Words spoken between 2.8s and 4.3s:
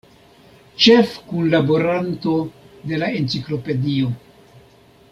de la Enciklopedio.